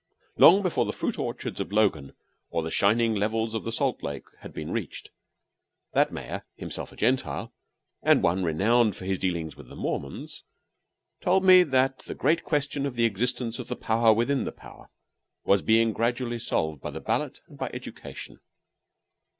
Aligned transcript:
Long 0.35 0.63
before 0.63 0.85
the 0.85 0.93
fruit 0.93 1.19
orchards 1.19 1.59
of 1.59 1.71
Logan 1.71 2.15
or 2.49 2.63
the 2.63 2.71
shining 2.71 3.13
levels 3.13 3.53
of 3.53 3.63
the 3.63 3.71
Salt 3.71 4.01
Lake 4.01 4.23
had 4.39 4.51
been 4.51 4.71
reached, 4.71 5.11
that 5.93 6.11
mayor 6.11 6.43
himself 6.55 6.91
a 6.91 6.95
Gentile, 6.95 7.53
and 8.01 8.23
one 8.23 8.43
renowned 8.43 8.95
for 8.95 9.05
his 9.05 9.19
dealings 9.19 9.55
with 9.55 9.69
the 9.69 9.75
Mormons 9.75 10.43
told 11.21 11.43
me 11.43 11.61
that 11.61 11.99
the 11.99 12.15
great 12.15 12.43
question 12.43 12.87
of 12.87 12.95
the 12.95 13.05
existence 13.05 13.59
of 13.59 13.67
the 13.67 13.75
power 13.75 14.11
within 14.11 14.43
the 14.43 14.51
power 14.51 14.89
was 15.43 15.61
being 15.61 15.93
gradually 15.93 16.39
solved 16.39 16.81
by 16.81 16.89
the 16.89 16.99
ballot 16.99 17.41
and 17.47 17.59
by 17.59 17.69
education. 17.71 18.39